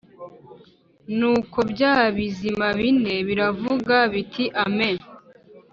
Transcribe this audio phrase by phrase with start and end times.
[1.17, 4.97] Nuko bya bizima bine biravuga biti Amen